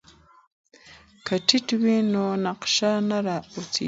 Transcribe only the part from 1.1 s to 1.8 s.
که ټیپ